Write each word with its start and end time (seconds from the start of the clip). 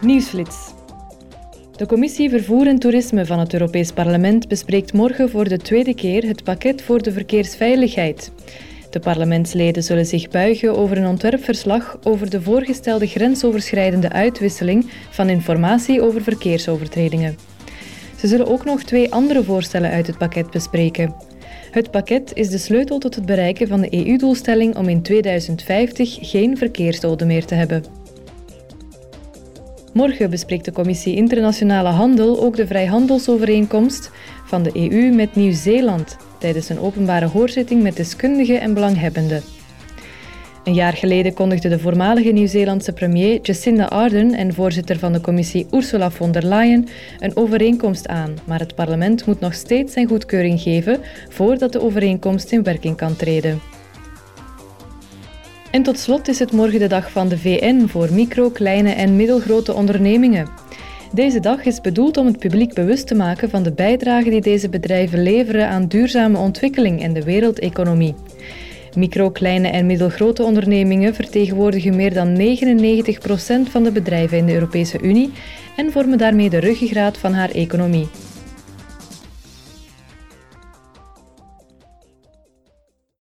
Nieuwsflits. 0.00 0.56
De 1.76 1.86
Commissie 1.86 2.30
Vervoer 2.30 2.66
en 2.66 2.78
Toerisme 2.78 3.26
van 3.26 3.38
het 3.38 3.52
Europees 3.52 3.92
Parlement 3.92 4.48
bespreekt 4.48 4.92
morgen 4.92 5.30
voor 5.30 5.48
de 5.48 5.56
tweede 5.56 5.94
keer 5.94 6.26
het 6.26 6.44
pakket 6.44 6.82
voor 6.82 7.02
de 7.02 7.12
verkeersveiligheid. 7.12 8.32
De 8.90 9.00
parlementsleden 9.00 9.82
zullen 9.82 10.06
zich 10.06 10.28
buigen 10.28 10.76
over 10.76 10.96
een 10.96 11.06
ontwerpverslag 11.06 11.98
over 12.02 12.30
de 12.30 12.42
voorgestelde 12.42 13.06
grensoverschrijdende 13.06 14.10
uitwisseling 14.10 14.90
van 15.10 15.28
informatie 15.28 16.02
over 16.02 16.22
verkeersovertredingen. 16.22 17.36
Ze 18.16 18.26
zullen 18.26 18.46
ook 18.46 18.64
nog 18.64 18.82
twee 18.82 19.12
andere 19.12 19.44
voorstellen 19.44 19.90
uit 19.90 20.06
het 20.06 20.18
pakket 20.18 20.50
bespreken. 20.50 21.14
Het 21.70 21.90
pakket 21.90 22.30
is 22.34 22.48
de 22.48 22.58
sleutel 22.58 22.98
tot 22.98 23.14
het 23.14 23.26
bereiken 23.26 23.68
van 23.68 23.80
de 23.80 24.06
EU-doelstelling 24.06 24.76
om 24.76 24.88
in 24.88 25.02
2050 25.02 26.18
geen 26.20 26.56
verkeersdoden 26.56 27.26
meer 27.26 27.44
te 27.44 27.54
hebben. 27.54 27.99
Morgen 29.92 30.30
bespreekt 30.30 30.64
de 30.64 30.72
Commissie 30.72 31.16
Internationale 31.16 31.88
Handel 31.88 32.40
ook 32.40 32.56
de 32.56 32.66
vrijhandelsovereenkomst 32.66 34.10
van 34.44 34.62
de 34.62 34.70
EU 34.74 35.14
met 35.14 35.34
Nieuw-Zeeland 35.34 36.16
tijdens 36.38 36.68
een 36.68 36.78
openbare 36.78 37.26
hoorzitting 37.26 37.82
met 37.82 37.96
deskundigen 37.96 38.60
en 38.60 38.74
belanghebbenden. 38.74 39.42
Een 40.64 40.74
jaar 40.74 40.92
geleden 40.92 41.34
kondigde 41.34 41.68
de 41.68 41.78
voormalige 41.78 42.30
Nieuw-Zeelandse 42.30 42.92
premier 42.92 43.38
Jacinda 43.42 43.84
Ardern 43.84 44.34
en 44.34 44.54
voorzitter 44.54 44.98
van 44.98 45.12
de 45.12 45.20
commissie 45.20 45.66
Ursula 45.70 46.10
von 46.10 46.32
der 46.32 46.46
Leyen 46.46 46.88
een 47.18 47.36
overeenkomst 47.36 48.08
aan, 48.08 48.34
maar 48.44 48.58
het 48.58 48.74
parlement 48.74 49.26
moet 49.26 49.40
nog 49.40 49.54
steeds 49.54 49.92
zijn 49.92 50.08
goedkeuring 50.08 50.60
geven 50.60 51.00
voordat 51.28 51.72
de 51.72 51.80
overeenkomst 51.82 52.52
in 52.52 52.62
werking 52.62 52.96
kan 52.96 53.16
treden. 53.16 53.79
En 55.70 55.82
tot 55.82 55.98
slot 55.98 56.28
is 56.28 56.38
het 56.38 56.52
morgen 56.52 56.78
de 56.78 56.86
dag 56.86 57.10
van 57.10 57.28
de 57.28 57.38
VN 57.38 57.86
voor 57.86 58.12
micro, 58.12 58.50
kleine 58.50 58.90
en 58.90 59.16
middelgrote 59.16 59.74
ondernemingen. 59.74 60.48
Deze 61.12 61.40
dag 61.40 61.64
is 61.64 61.80
bedoeld 61.80 62.16
om 62.16 62.26
het 62.26 62.38
publiek 62.38 62.74
bewust 62.74 63.06
te 63.06 63.14
maken 63.14 63.50
van 63.50 63.62
de 63.62 63.72
bijdrage 63.72 64.30
die 64.30 64.40
deze 64.40 64.68
bedrijven 64.68 65.22
leveren 65.22 65.68
aan 65.68 65.86
duurzame 65.86 66.38
ontwikkeling 66.38 67.02
en 67.02 67.12
de 67.12 67.24
wereldeconomie. 67.24 68.14
Micro, 68.96 69.30
kleine 69.30 69.68
en 69.68 69.86
middelgrote 69.86 70.42
ondernemingen 70.42 71.14
vertegenwoordigen 71.14 71.96
meer 71.96 72.14
dan 72.14 72.36
99% 72.38 73.70
van 73.70 73.82
de 73.82 73.92
bedrijven 73.92 74.38
in 74.38 74.46
de 74.46 74.54
Europese 74.54 75.00
Unie 75.00 75.30
en 75.76 75.92
vormen 75.92 76.18
daarmee 76.18 76.50
de 76.50 76.58
ruggengraat 76.58 77.18
van 77.18 77.32
haar 77.32 77.50
economie. 77.50 78.08